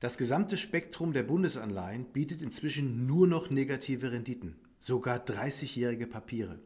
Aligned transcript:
Das 0.00 0.16
gesamte 0.16 0.56
Spektrum 0.56 1.12
der 1.12 1.24
Bundesanleihen 1.24 2.04
bietet 2.04 2.40
inzwischen 2.40 3.06
nur 3.08 3.26
noch 3.26 3.50
negative 3.50 4.12
Renditen, 4.12 4.54
sogar 4.78 5.18
30-jährige 5.18 6.06
Papiere. 6.06 6.60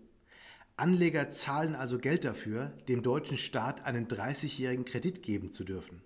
Anleger 0.76 1.30
zahlen 1.30 1.74
also 1.74 1.98
Geld 1.98 2.26
dafür, 2.26 2.74
dem 2.88 3.02
deutschen 3.02 3.38
Staat 3.38 3.86
einen 3.86 4.06
30-jährigen 4.06 4.84
Kredit 4.84 5.22
geben 5.22 5.50
zu 5.50 5.64
dürfen. 5.64 6.02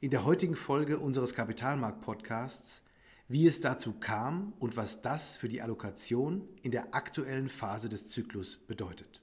In 0.00 0.10
der 0.10 0.24
heutigen 0.24 0.56
Folge 0.56 0.98
unseres 0.98 1.34
Kapitalmarkt-Podcasts, 1.34 2.82
wie 3.28 3.46
es 3.46 3.60
dazu 3.60 3.92
kam 3.92 4.54
und 4.58 4.76
was 4.76 5.02
das 5.02 5.36
für 5.36 5.48
die 5.48 5.62
Allokation 5.62 6.48
in 6.62 6.72
der 6.72 6.96
aktuellen 6.96 7.48
Phase 7.48 7.88
des 7.88 8.08
Zyklus 8.08 8.56
bedeutet. 8.56 9.22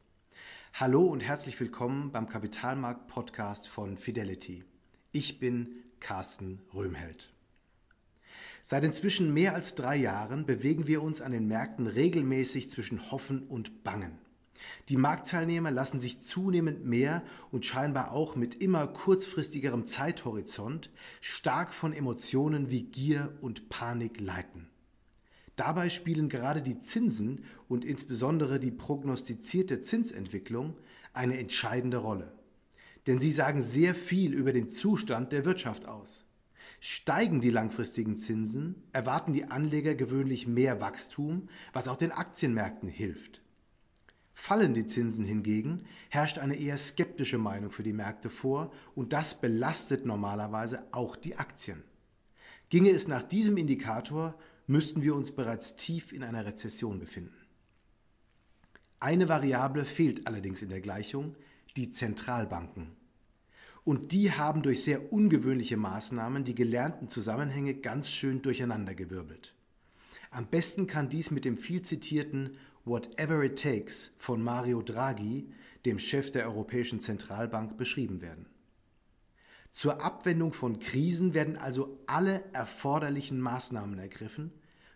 Hallo 0.76 1.04
und 1.04 1.26
herzlich 1.26 1.60
willkommen 1.60 2.14
beim 2.14 2.30
Kapitalmarkt-Podcast 2.30 3.68
von 3.68 3.98
Fidelity. 3.98 4.64
Ich 5.12 5.40
bin 5.40 5.76
Carsten 6.02 6.60
Röhmheld. 6.74 7.32
Seit 8.64 8.84
inzwischen 8.84 9.34
mehr 9.34 9.56
als 9.56 9.76
drei 9.76 9.96
Jahren 9.96 10.46
bewegen 10.46 10.86
wir 10.88 11.02
uns 11.02 11.22
an 11.22 11.32
den 11.32 11.48
Märkten 11.48 11.88
regelmäßig 11.88 12.70
zwischen 12.70 13.12
Hoffen 13.12 13.44
und 13.48 13.84
Bangen. 13.84 14.20
Die 14.90 14.98
Marktteilnehmer 14.98 15.72
lassen 15.72 16.00
sich 16.00 16.22
zunehmend 16.22 16.86
mehr 16.86 17.24
und 17.52 17.66
scheinbar 17.66 18.12
auch 18.12 18.36
mit 18.36 18.62
immer 18.62 18.86
kurzfristigerem 18.88 19.88
Zeithorizont 19.88 20.92
stark 21.20 21.74
von 21.74 21.94
Emotionen 21.94 22.70
wie 22.70 22.84
Gier 22.84 23.34
und 23.42 23.70
Panik 23.70 24.20
leiten. 24.20 24.68
Dabei 25.56 25.90
spielen 25.90 26.30
gerade 26.30 26.62
die 26.62 26.80
Zinsen 26.80 27.44
und 27.68 27.86
insbesondere 27.86 28.60
die 28.60 28.72
prognostizierte 28.72 29.82
Zinsentwicklung 29.82 30.78
eine 31.14 31.40
entscheidende 31.40 31.98
Rolle 31.98 32.32
denn 33.08 33.20
sie 33.20 33.32
sagen 33.32 33.64
sehr 33.64 33.96
viel 33.96 34.34
über 34.34 34.54
den 34.54 34.70
Zustand 34.70 35.32
der 35.32 35.46
Wirtschaft 35.46 35.88
aus. 35.88 36.26
Steigen 36.80 37.42
die 37.42 37.52
langfristigen 37.52 38.18
Zinsen, 38.18 38.84
erwarten 38.92 39.34
die 39.34 39.46
Anleger 39.46 39.94
gewöhnlich 39.94 40.48
mehr 40.48 40.82
Wachstum, 40.82 41.48
was 41.74 41.88
auch 41.88 41.98
den 41.98 42.12
Aktienmärkten 42.12 42.90
hilft. 42.90 43.42
Fallen 44.34 44.74
die 44.74 44.88
Zinsen 44.88 45.24
hingegen, 45.24 45.86
herrscht 46.10 46.40
eine 46.40 46.56
eher 46.56 46.78
skeptische 46.78 47.38
Meinung 47.38 47.70
für 47.70 47.84
die 47.84 47.94
Märkte 47.94 48.32
vor 48.32 48.72
und 48.96 49.14
das 49.14 49.40
belastet 49.40 50.06
normalerweise 50.06 50.88
auch 50.92 51.16
die 51.16 51.36
Aktien. 51.36 51.84
Ginge 52.70 52.90
es 52.90 53.08
nach 53.08 53.22
diesem 53.22 53.58
Indikator, 53.58 54.34
müssten 54.66 55.04
wir 55.04 55.14
uns 55.14 55.32
bereits 55.32 55.76
tief 55.76 56.12
in 56.12 56.24
einer 56.24 56.46
Rezession 56.46 57.00
befinden. 57.00 57.36
Eine 59.00 59.28
Variable 59.30 59.86
fehlt 59.86 60.26
allerdings 60.26 60.62
in 60.62 60.70
der 60.70 60.82
Gleichung, 60.82 61.36
die 61.78 61.92
Zentralbanken. 61.92 62.96
Und 63.84 64.12
die 64.12 64.32
haben 64.32 64.62
durch 64.62 64.84
sehr 64.84 65.12
ungewöhnliche 65.12 65.78
Maßnahmen 65.78 66.44
die 66.44 66.56
gelernten 66.56 67.10
Zusammenhänge 67.10 67.74
ganz 67.74 68.12
schön 68.12 68.42
durcheinandergewirbelt. 68.42 69.56
Am 70.30 70.48
besten 70.48 70.88
kann 70.88 71.10
dies 71.10 71.32
mit 71.32 71.46
dem 71.46 71.58
viel 71.58 71.82
zitierten 71.82 72.58
Whatever 72.86 73.44
it 73.44 73.62
takes 73.62 74.12
von 74.18 74.42
Mario 74.42 74.82
Draghi, 74.82 75.52
dem 75.86 76.00
Chef 76.00 76.32
der 76.32 76.46
Europäischen 76.46 77.00
Zentralbank, 77.00 77.78
beschrieben 77.78 78.22
werden. 78.22 78.46
Zur 79.72 80.02
Abwendung 80.02 80.54
von 80.54 80.80
Krisen 80.80 81.34
werden 81.34 81.58
also 81.58 82.00
alle 82.06 82.44
erforderlichen 82.54 83.40
Maßnahmen 83.40 83.98
ergriffen, 83.98 84.52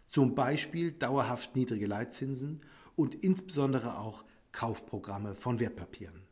zum 0.08 0.36
Beispiel 0.36 0.92
dauerhaft 0.92 1.56
niedrige 1.56 1.88
Leitzinsen 1.88 2.62
und 2.96 3.16
insbesondere 3.16 3.98
auch 3.98 4.24
Kaufprogramme 4.52 5.36
von 5.36 5.60
Wertpapieren. 5.60 6.25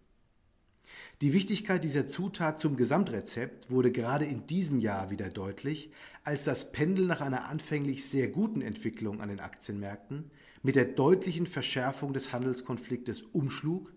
Die 1.23 1.31
Wichtigkeit 1.31 1.85
dieser 1.85 2.09
Zutat 2.09 2.59
zum 2.59 2.75
Gesamtrezept 2.75 3.71
wurde 3.71 3.93
gerade 3.93 4.25
in 4.25 4.45
diesem 4.45 4.81
Jahr 4.81 5.09
wieder 5.09 5.30
deutlich, 5.30 5.89
als 6.25 6.43
das 6.43 6.73
Pendel 6.73 7.05
nach 7.05 7.21
einer 7.21 7.45
anfänglich 7.45 8.09
sehr 8.09 8.27
guten 8.27 8.61
Entwicklung 8.61 9.21
an 9.21 9.30
den 9.30 9.39
Aktienmärkten 9.39 10.31
mit 10.64 10.75
der 10.75 10.83
deutlichen 10.83 11.48
Verschärfung 11.48 12.11
des 12.11 12.33
Handelskonfliktes 12.33 13.21
umschlug 13.21 13.93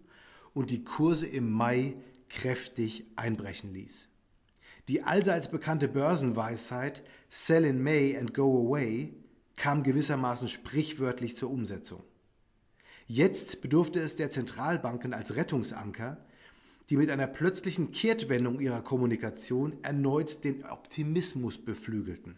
und 0.55 0.71
die 0.71 0.85
Kurse 0.85 1.27
im 1.27 1.51
Mai 1.51 1.97
kräftig 2.29 3.07
einbrechen 3.17 3.75
ließ. 3.75 4.09
Die 4.87 5.03
allseits 5.03 5.51
bekannte 5.51 5.89
Börsenweisheit 5.89 7.03
Sell 7.29 7.65
in 7.65 7.83
May 7.83 8.17
and 8.17 8.35
go 8.35 8.69
away 8.69 9.15
kam 9.57 9.83
gewissermaßen 9.83 10.47
sprichwörtlich 10.47 11.37
zur 11.37 11.51
Umsetzung. 11.51 12.05
Jetzt 13.09 13.63
bedurfte 13.63 13.99
es 13.99 14.15
der 14.15 14.31
Zentralbanken 14.31 15.13
als 15.13 15.35
Rettungsanker, 15.35 16.25
die 16.89 16.97
mit 16.97 17.11
einer 17.11 17.27
plötzlichen 17.27 17.91
Kehrtwendung 17.91 18.61
ihrer 18.61 18.83
Kommunikation 18.83 19.75
erneut 19.83 20.45
den 20.45 20.65
Optimismus 20.65 21.59
beflügelten. 21.59 22.37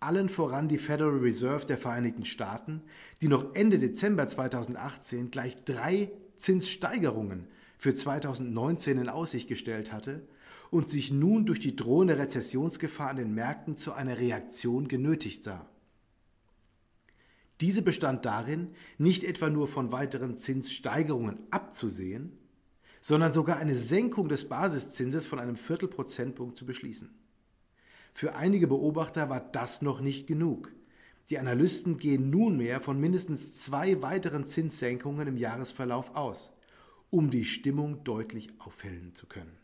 Allen 0.00 0.28
voran 0.28 0.68
die 0.68 0.78
Federal 0.78 1.18
Reserve 1.18 1.66
der 1.66 1.78
Vereinigten 1.78 2.24
Staaten, 2.24 2.82
die 3.20 3.28
noch 3.28 3.54
Ende 3.54 3.78
Dezember 3.78 4.28
2018 4.28 5.30
gleich 5.30 5.64
drei 5.64 6.10
Zinssteigerungen 6.36 7.46
für 7.78 7.94
2019 7.94 8.98
in 8.98 9.08
Aussicht 9.08 9.48
gestellt 9.48 9.92
hatte 9.92 10.22
und 10.70 10.90
sich 10.90 11.12
nun 11.12 11.46
durch 11.46 11.60
die 11.60 11.76
drohende 11.76 12.18
Rezessionsgefahr 12.18 13.10
an 13.10 13.16
den 13.16 13.34
Märkten 13.34 13.76
zu 13.76 13.92
einer 13.92 14.18
Reaktion 14.18 14.88
genötigt 14.88 15.44
sah. 15.44 15.66
Diese 17.62 17.80
bestand 17.80 18.26
darin, 18.26 18.68
nicht 18.98 19.24
etwa 19.24 19.48
nur 19.48 19.66
von 19.66 19.92
weiteren 19.92 20.36
Zinssteigerungen 20.36 21.38
abzusehen, 21.50 22.36
sondern 23.06 23.32
sogar 23.32 23.58
eine 23.58 23.76
Senkung 23.76 24.28
des 24.28 24.48
Basiszinses 24.48 25.28
von 25.28 25.38
einem 25.38 25.54
Viertelprozentpunkt 25.54 26.58
zu 26.58 26.66
beschließen. 26.66 27.14
Für 28.12 28.34
einige 28.34 28.66
Beobachter 28.66 29.30
war 29.30 29.38
das 29.38 29.80
noch 29.80 30.00
nicht 30.00 30.26
genug. 30.26 30.72
Die 31.30 31.38
Analysten 31.38 31.98
gehen 31.98 32.30
nunmehr 32.30 32.80
von 32.80 32.98
mindestens 32.98 33.54
zwei 33.54 34.02
weiteren 34.02 34.44
Zinssenkungen 34.44 35.28
im 35.28 35.36
Jahresverlauf 35.36 36.16
aus, 36.16 36.52
um 37.08 37.30
die 37.30 37.44
Stimmung 37.44 38.02
deutlich 38.02 38.48
aufhellen 38.58 39.14
zu 39.14 39.26
können. 39.26 39.56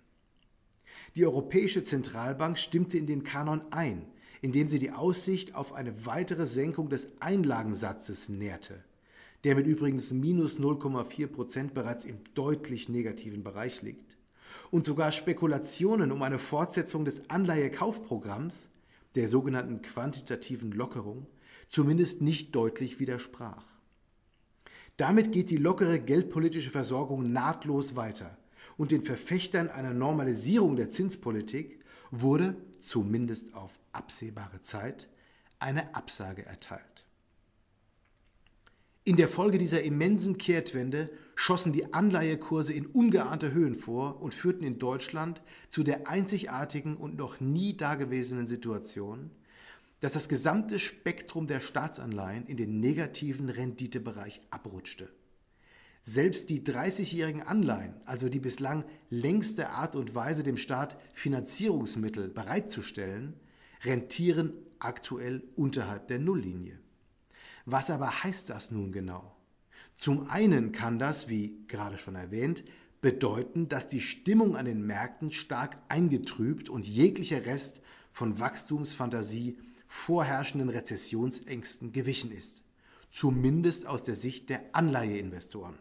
Die 1.16 1.26
Europäische 1.26 1.82
Zentralbank 1.82 2.56
stimmte 2.60 2.97
in 2.97 3.08
den 3.08 3.25
Kanon 3.25 3.62
ein, 3.72 4.06
indem 4.41 4.69
sie 4.69 4.78
die 4.78 4.92
Aussicht 4.92 5.56
auf 5.56 5.72
eine 5.72 6.06
weitere 6.06 6.47
Senkung 6.47 6.91
des 6.91 7.08
Einlagensatzes 7.19 8.28
nährte 8.28 8.84
der 9.44 9.54
mit 9.54 9.66
übrigens 9.66 10.10
minus 10.12 10.58
0,4 10.58 11.26
Prozent 11.26 11.75
bereits 11.75 12.04
im 12.04 12.19
deutlich 12.34 12.88
negativen 12.88 13.42
Bereich 13.42 13.82
liegt, 13.82 14.16
und 14.70 14.84
sogar 14.84 15.12
Spekulationen 15.12 16.12
um 16.12 16.22
eine 16.22 16.38
Fortsetzung 16.38 17.04
des 17.04 17.28
Anleihekaufprogramms, 17.28 18.69
der 19.14 19.28
sogenannten 19.28 19.82
quantitativen 19.82 20.72
Lockerung, 20.72 21.26
zumindest 21.69 22.22
nicht 22.22 22.54
deutlich 22.54 22.98
widersprach. 22.98 23.64
Damit 24.97 25.32
geht 25.32 25.50
die 25.50 25.56
lockere 25.56 25.98
geldpolitische 25.98 26.70
Versorgung 26.70 27.32
nahtlos 27.32 27.97
weiter 27.97 28.36
und 28.76 28.91
den 28.91 29.02
Verfechtern 29.02 29.69
einer 29.69 29.92
Normalisierung 29.92 30.76
der 30.76 30.91
Zinspolitik 30.91 31.81
wurde, 32.10 32.56
zumindest 32.78 33.54
auf 33.54 33.78
absehbare 33.92 34.62
Zeit, 34.62 35.08
eine 35.58 35.94
Absage 35.94 36.44
erteilt. 36.44 37.04
In 39.04 39.16
der 39.16 39.26
Folge 39.26 39.58
dieser 39.58 39.82
immensen 39.82 40.38
Kehrtwende 40.38 41.10
schossen 41.34 41.72
die 41.72 41.92
Anleihekurse 41.92 42.72
in 42.72 42.86
ungeahnte 42.86 43.52
Höhen 43.52 43.74
vor 43.74 44.22
und 44.22 44.32
führten 44.32 44.62
in 44.62 44.78
Deutschland 44.78 45.42
zu 45.70 45.82
der 45.82 46.08
einzigartigen 46.08 46.96
und 46.96 47.16
noch 47.16 47.40
nie 47.40 47.76
dagewesenen 47.76 48.46
Situation, 48.46 49.32
dass 49.98 50.12
das 50.12 50.28
gesamte 50.28 50.78
Spektrum 50.78 51.48
der 51.48 51.60
Staatsanleihen 51.60 52.46
in 52.46 52.56
den 52.56 52.78
negativen 52.78 53.48
Renditebereich 53.48 54.40
abrutschte. 54.50 55.08
Selbst 56.02 56.48
die 56.48 56.60
30-jährigen 56.60 57.43
Anleihen, 57.43 57.94
also 58.05 58.28
die 58.28 58.40
bislang 58.40 58.84
längste 59.10 59.70
Art 59.70 59.96
und 59.96 60.14
Weise, 60.14 60.44
dem 60.44 60.56
Staat 60.56 60.96
Finanzierungsmittel 61.12 62.28
bereitzustellen, 62.28 63.34
rentieren 63.82 64.52
aktuell 64.78 65.43
unterhalb 65.56 66.06
der 66.06 66.20
Nulllinie. 66.20 66.78
Was 67.64 67.91
aber 67.91 68.23
heißt 68.25 68.50
das 68.50 68.70
nun 68.70 68.93
genau? 68.93 69.37
Zum 69.94 70.29
einen 70.29 70.73
kann 70.73 70.99
das, 70.99 71.29
wie 71.29 71.64
gerade 71.69 71.99
schon 71.99 72.14
erwähnt, 72.14 72.64
bedeuten, 73.00 73.69
dass 73.69 73.88
die 73.88 74.00
Stimmung 74.00 74.56
an 74.56 74.64
den 74.64 74.87
Märkten 74.87 75.31
stark 75.31 75.76
eingetrübt 75.88 76.69
und 76.69 76.87
jeglicher 76.87 77.44
Rest 77.44 77.81
von 78.12 78.38
Wachstumsfantasie 78.38 79.59
vorherrschenden 79.88 80.70
Rezessionsängsten 80.70 81.93
gewichen 81.93 82.32
ist, 82.32 82.62
zumindest 83.11 83.87
aus 83.87 84.03
der 84.03 84.15
Sicht 84.15 84.49
der 84.49 84.75
Anleiheinvestoren. 84.75 85.79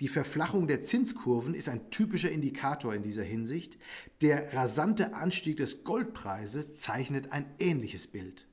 Die 0.00 0.08
Verflachung 0.08 0.66
der 0.66 0.82
Zinskurven 0.82 1.54
ist 1.54 1.68
ein 1.68 1.90
typischer 1.90 2.30
Indikator 2.30 2.94
in 2.94 3.02
dieser 3.02 3.22
Hinsicht. 3.22 3.78
Der 4.20 4.52
rasante 4.52 5.14
Anstieg 5.14 5.58
des 5.58 5.84
Goldpreises 5.84 6.74
zeichnet 6.74 7.30
ein 7.30 7.46
ähnliches 7.60 8.08
Bild. 8.08 8.48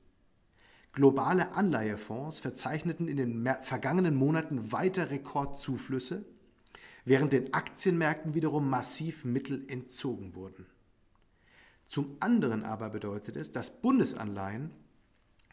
Globale 0.92 1.52
Anleihefonds 1.52 2.40
verzeichneten 2.40 3.06
in 3.06 3.16
den 3.16 3.48
vergangenen 3.62 4.16
Monaten 4.16 4.72
weiter 4.72 5.10
Rekordzuflüsse, 5.10 6.24
während 7.04 7.32
den 7.32 7.54
Aktienmärkten 7.54 8.34
wiederum 8.34 8.68
massiv 8.68 9.24
Mittel 9.24 9.64
entzogen 9.68 10.34
wurden. 10.34 10.66
Zum 11.86 12.16
anderen 12.20 12.64
aber 12.64 12.90
bedeutet 12.90 13.36
es, 13.36 13.52
dass 13.52 13.80
Bundesanleihen, 13.80 14.72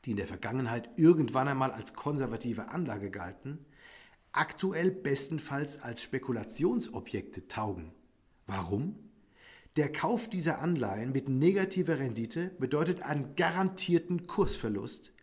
die 0.05 0.11
in 0.11 0.17
der 0.17 0.27
Vergangenheit 0.27 0.89
irgendwann 0.95 1.47
einmal 1.47 1.71
als 1.71 1.93
konservative 1.93 2.69
Anlage 2.69 3.11
galten, 3.11 3.65
aktuell 4.31 4.91
bestenfalls 4.91 5.81
als 5.81 6.01
Spekulationsobjekte 6.01 7.47
taugen. 7.47 7.91
Warum? 8.45 8.95
Der 9.75 9.91
Kauf 9.91 10.27
dieser 10.29 10.59
Anleihen 10.61 11.11
mit 11.11 11.29
negativer 11.29 11.99
Rendite 11.99 12.51
bedeutet 12.59 13.01
einen 13.01 13.35
garantierten 13.35 14.25
Kursverlust, 14.25 15.13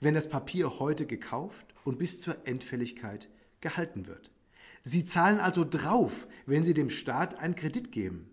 wenn 0.00 0.14
das 0.14 0.28
Papier 0.28 0.78
heute 0.78 1.06
gekauft 1.06 1.74
und 1.84 1.98
bis 1.98 2.20
zur 2.20 2.36
Endfälligkeit 2.46 3.28
gehalten 3.60 4.06
wird. 4.06 4.30
Sie 4.84 5.04
zahlen 5.04 5.40
also 5.40 5.64
drauf, 5.64 6.28
wenn 6.46 6.64
Sie 6.64 6.74
dem 6.74 6.90
Staat 6.90 7.38
einen 7.38 7.56
Kredit 7.56 7.90
geben. 7.90 8.30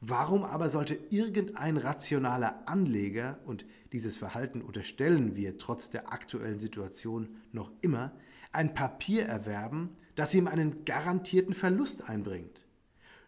Warum 0.00 0.44
aber 0.44 0.70
sollte 0.70 0.98
irgendein 1.10 1.76
rationaler 1.76 2.66
Anleger, 2.66 3.38
und 3.44 3.66
dieses 3.92 4.16
Verhalten 4.16 4.62
unterstellen 4.62 5.36
wir 5.36 5.58
trotz 5.58 5.90
der 5.90 6.12
aktuellen 6.12 6.58
Situation 6.58 7.28
noch 7.52 7.70
immer, 7.82 8.12
ein 8.50 8.74
Papier 8.74 9.26
erwerben, 9.26 9.96
das 10.14 10.34
ihm 10.34 10.48
einen 10.48 10.84
garantierten 10.84 11.54
Verlust 11.54 12.08
einbringt? 12.08 12.66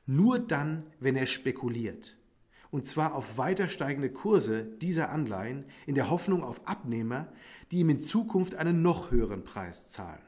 Nur 0.06 0.38
dann, 0.38 0.86
wenn 0.98 1.14
er 1.14 1.26
spekuliert. 1.26 2.16
Und 2.72 2.86
zwar 2.86 3.14
auf 3.14 3.36
weiter 3.36 3.68
steigende 3.68 4.10
Kurse 4.10 4.64
dieser 4.64 5.10
Anleihen 5.10 5.66
in 5.84 5.94
der 5.94 6.08
Hoffnung 6.08 6.42
auf 6.42 6.66
Abnehmer, 6.66 7.30
die 7.70 7.80
ihm 7.80 7.90
in 7.90 8.00
Zukunft 8.00 8.54
einen 8.54 8.80
noch 8.80 9.10
höheren 9.10 9.44
Preis 9.44 9.90
zahlen. 9.90 10.22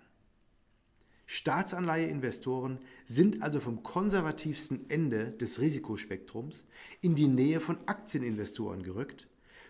Staatsanleiheinvestoren 1.24 2.80
sind 3.06 3.42
also 3.42 3.60
vom 3.60 3.82
konservativsten 3.82 4.90
Ende 4.90 5.30
des 5.30 5.58
Risikospektrums 5.58 6.66
in 7.00 7.14
die 7.14 7.28
Nähe 7.28 7.60
von 7.60 7.78
Aktieninvestoren 7.86 8.82
gerückt, 8.82 9.26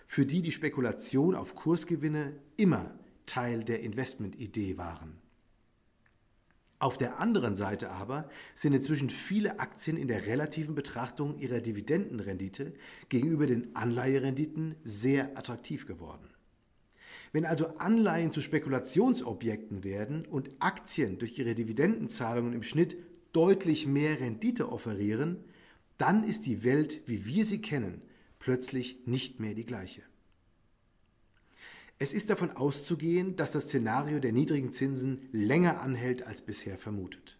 für 0.09 0.27
die 0.27 0.43
die 0.43 0.51
Spekulation 0.51 1.37
auf 1.37 1.55
Kursgewinne 1.55 2.33
immer 2.57 2.91
Teil 3.25 3.63
der 3.63 3.83
Investmentidee 3.83 4.77
waren. 4.79 5.24
Auf 6.85 6.99
der 6.99 7.19
anderen 7.19 7.57
Seite 7.57 7.93
aber 7.93 8.29
sind 8.53 8.75
inzwischen 8.75 9.09
viele 9.09 9.59
Aktien 9.59 9.97
in 9.97 10.07
der 10.07 10.27
relativen 10.27 10.75
Betrachtung 10.75 11.39
ihrer 11.39 11.61
Dividendenrendite 11.61 12.75
gegenüber 13.09 13.47
den 13.47 13.75
Anleiherenditen 13.75 14.75
sehr 14.85 15.39
attraktiv 15.39 15.87
geworden. 15.87 16.29
Wenn 17.33 17.47
also 17.47 17.69
Anleihen 17.79 18.33
zu 18.33 18.43
Spekulationsobjekten 18.43 19.83
werden 19.83 20.27
und 20.27 20.51
Aktien 20.59 21.17
durch 21.19 21.39
ihre 21.39 21.55
Dividendenzahlungen 21.55 22.53
im 22.53 22.63
Schnitt 22.63 22.99
deutlich 23.33 23.87
mehr 23.87 24.21
Rendite 24.21 24.71
offerieren, 24.71 25.43
dann 25.97 26.23
ist 26.23 26.45
die 26.45 26.65
Welt, 26.65 27.01
wie 27.07 27.25
wir 27.25 27.47
sie 27.47 27.63
kennen, 27.63 28.03
plötzlich 28.39 28.99
nicht 29.07 29.41
mehr 29.41 29.55
die 29.55 29.65
gleiche. 29.65 30.03
Es 31.99 32.13
ist 32.13 32.31
davon 32.31 32.51
auszugehen, 32.51 33.37
dass 33.37 33.53
das 33.53 33.65
Szenario 33.65 34.19
der 34.19 34.33
niedrigen 34.33 34.73
Zinsen 34.73 35.29
länger 35.33 35.81
anhält 35.81 36.27
als 36.27 36.43
bisher 36.43 36.77
vermutet. 36.77 37.39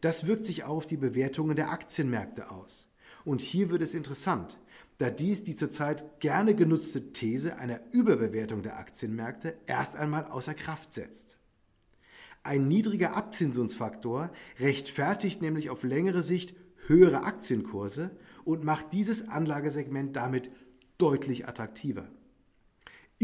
Das 0.00 0.26
wirkt 0.26 0.44
sich 0.44 0.64
auf 0.64 0.86
die 0.86 0.96
Bewertungen 0.96 1.56
der 1.56 1.70
Aktienmärkte 1.70 2.50
aus. 2.50 2.88
Und 3.24 3.40
hier 3.40 3.70
wird 3.70 3.82
es 3.82 3.94
interessant 3.94 4.58
da 4.98 5.10
dies 5.10 5.42
die 5.42 5.56
zurzeit 5.56 6.20
gerne 6.20 6.54
genutzte 6.54 7.12
These 7.12 7.58
einer 7.58 7.80
Überbewertung 7.90 8.62
der 8.62 8.78
Aktienmärkte 8.78 9.56
erst 9.66 9.96
einmal 9.96 10.26
außer 10.26 10.54
Kraft 10.54 10.92
setzt. 10.92 11.36
Ein 12.44 12.68
niedriger 12.68 13.16
Abzinsungsfaktor 13.16 14.30
rechtfertigt 14.60 15.42
nämlich 15.42 15.70
auf 15.70 15.82
längere 15.82 16.22
Sicht 16.22 16.54
höhere 16.86 17.24
Aktienkurse 17.24 18.10
und 18.44 18.64
macht 18.64 18.92
dieses 18.92 19.28
Anlagesegment 19.28 20.14
damit 20.14 20.50
deutlich 20.98 21.48
attraktiver. 21.48 22.06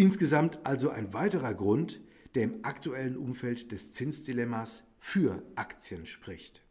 Insgesamt 0.00 0.61
also 0.64 0.88
ein 0.88 1.12
weiterer 1.12 1.52
Grund, 1.52 2.00
der 2.35 2.44
im 2.44 2.64
aktuellen 2.64 3.19
Umfeld 3.19 3.70
des 3.70 3.93
Zinsdilemmas 3.93 4.82
für 4.99 5.43
Aktien 5.56 6.06
spricht. 6.06 6.62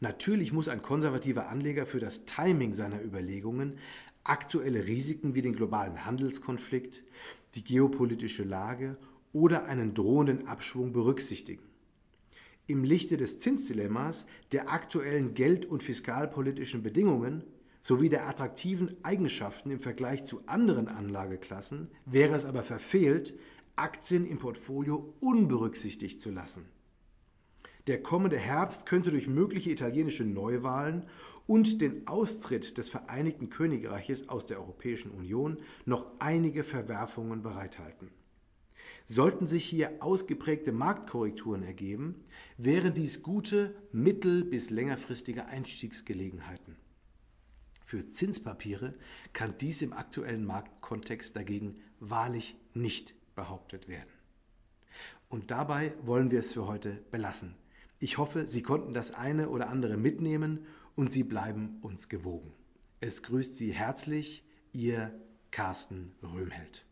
Natürlich 0.00 0.52
muss 0.52 0.66
ein 0.66 0.82
konservativer 0.82 1.48
Anleger 1.48 1.86
für 1.86 2.00
das 2.00 2.24
Timing 2.24 2.74
seiner 2.74 3.00
Überlegungen 3.00 3.78
aktuelle 4.24 4.88
Risiken 4.88 5.36
wie 5.36 5.42
den 5.42 5.54
globalen 5.54 6.04
Handelskonflikt, 6.04 7.04
die 7.54 7.62
geopolitische 7.62 8.42
Lage 8.42 8.96
oder 9.32 9.66
einen 9.66 9.94
drohenden 9.94 10.48
Abschwung 10.48 10.92
berücksichtigen. 10.92 11.62
Im 12.66 12.82
Lichte 12.82 13.16
des 13.16 13.38
Zinsdilemmas, 13.38 14.26
der 14.50 14.72
aktuellen 14.72 15.34
geld- 15.34 15.66
und 15.66 15.84
fiskalpolitischen 15.84 16.82
Bedingungen 16.82 17.44
sowie 17.80 18.08
der 18.08 18.28
attraktiven 18.28 18.96
Eigenschaften 19.02 19.70
im 19.70 19.80
Vergleich 19.80 20.24
zu 20.24 20.42
anderen 20.46 20.88
Anlageklassen 20.88 21.88
wäre 22.04 22.34
es 22.34 22.44
aber 22.44 22.62
verfehlt, 22.62 23.38
Aktien 23.76 24.26
im 24.26 24.38
Portfolio 24.38 25.14
unberücksichtigt 25.20 26.20
zu 26.20 26.30
lassen. 26.30 26.66
Der 27.86 28.02
kommende 28.02 28.38
Herbst 28.38 28.84
könnte 28.84 29.10
durch 29.10 29.26
mögliche 29.26 29.70
italienische 29.70 30.24
Neuwahlen 30.24 31.06
und 31.46 31.80
den 31.80 32.06
Austritt 32.06 32.76
des 32.78 32.90
Vereinigten 32.90 33.48
Königreiches 33.48 34.28
aus 34.28 34.46
der 34.46 34.60
Europäischen 34.60 35.10
Union 35.10 35.58
noch 35.86 36.06
einige 36.18 36.62
Verwerfungen 36.62 37.42
bereithalten. 37.42 38.10
Sollten 39.06 39.46
sich 39.46 39.64
hier 39.64 39.94
ausgeprägte 40.00 40.70
Marktkorrekturen 40.70 41.64
ergeben, 41.64 42.22
wären 42.58 42.94
dies 42.94 43.22
gute 43.22 43.74
mittel- 43.90 44.44
bis 44.44 44.70
längerfristige 44.70 45.46
Einstiegsgelegenheiten. 45.46 46.76
Für 47.90 48.08
Zinspapiere 48.08 48.94
kann 49.32 49.58
dies 49.58 49.82
im 49.82 49.92
aktuellen 49.92 50.44
Marktkontext 50.44 51.34
dagegen 51.34 51.82
wahrlich 51.98 52.54
nicht 52.72 53.16
behauptet 53.34 53.88
werden. 53.88 54.12
Und 55.28 55.50
dabei 55.50 55.92
wollen 56.02 56.30
wir 56.30 56.38
es 56.38 56.52
für 56.52 56.68
heute 56.68 57.02
belassen. 57.10 57.56
Ich 57.98 58.16
hoffe, 58.16 58.46
Sie 58.46 58.62
konnten 58.62 58.92
das 58.94 59.10
eine 59.10 59.48
oder 59.48 59.70
andere 59.70 59.96
mitnehmen 59.96 60.68
und 60.94 61.12
Sie 61.12 61.24
bleiben 61.24 61.78
uns 61.82 62.08
gewogen. 62.08 62.52
Es 63.00 63.24
grüßt 63.24 63.56
Sie 63.56 63.72
herzlich, 63.72 64.44
Ihr 64.72 65.12
Carsten 65.50 66.14
Röhmheld. 66.22 66.84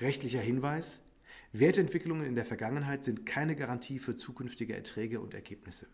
Rechtlicher 0.00 0.40
Hinweis. 0.40 1.02
Wertentwicklungen 1.52 2.24
in 2.24 2.34
der 2.34 2.46
Vergangenheit 2.46 3.04
sind 3.04 3.26
keine 3.26 3.54
Garantie 3.54 3.98
für 3.98 4.16
zukünftige 4.16 4.74
Erträge 4.74 5.20
und 5.20 5.34
Ergebnisse. 5.34 5.86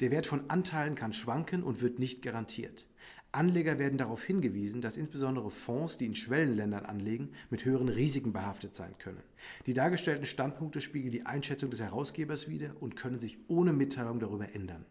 Der 0.00 0.10
Wert 0.10 0.26
von 0.26 0.50
Anteilen 0.50 0.94
kann 0.94 1.12
schwanken 1.12 1.62
und 1.62 1.80
wird 1.80 1.98
nicht 1.98 2.22
garantiert. 2.22 2.86
Anleger 3.34 3.78
werden 3.78 3.98
darauf 3.98 4.22
hingewiesen, 4.22 4.80
dass 4.80 4.96
insbesondere 4.96 5.50
Fonds, 5.50 5.98
die 5.98 6.06
in 6.06 6.14
Schwellenländern 6.14 6.86
anlegen, 6.86 7.32
mit 7.50 7.64
höheren 7.64 7.88
Risiken 7.88 8.32
behaftet 8.32 8.74
sein 8.74 8.94
können. 8.98 9.22
Die 9.66 9.74
dargestellten 9.74 10.26
Standpunkte 10.26 10.80
spiegeln 10.80 11.10
die 11.10 11.26
Einschätzung 11.26 11.70
des 11.70 11.80
Herausgebers 11.80 12.48
wider 12.48 12.76
und 12.80 12.94
können 12.94 13.18
sich 13.18 13.38
ohne 13.48 13.72
Mitteilung 13.72 14.20
darüber 14.20 14.54
ändern. 14.54 14.84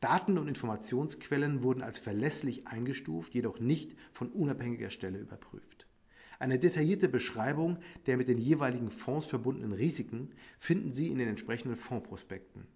Daten 0.00 0.38
und 0.38 0.48
Informationsquellen 0.48 1.62
wurden 1.62 1.82
als 1.82 1.98
verlässlich 1.98 2.66
eingestuft, 2.66 3.34
jedoch 3.34 3.60
nicht 3.60 3.94
von 4.12 4.30
unabhängiger 4.30 4.90
Stelle 4.90 5.18
überprüft. 5.18 5.86
Eine 6.38 6.58
detaillierte 6.58 7.08
Beschreibung 7.08 7.78
der 8.06 8.16
mit 8.16 8.28
den 8.28 8.38
jeweiligen 8.38 8.90
Fonds 8.90 9.26
verbundenen 9.26 9.72
Risiken 9.72 10.32
finden 10.58 10.92
Sie 10.92 11.08
in 11.08 11.18
den 11.18 11.28
entsprechenden 11.28 11.76
Fondsprospekten. 11.76 12.66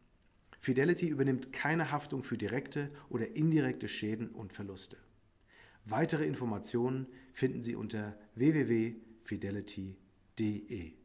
Fidelity 0.60 1.08
übernimmt 1.08 1.52
keine 1.52 1.90
Haftung 1.90 2.22
für 2.22 2.38
direkte 2.38 2.92
oder 3.08 3.34
indirekte 3.34 3.88
Schäden 3.88 4.30
und 4.30 4.52
Verluste. 4.52 4.96
Weitere 5.86 6.26
Informationen 6.26 7.06
finden 7.32 7.62
Sie 7.62 7.74
unter 7.74 8.18
www.fidelity.de. 8.34 10.99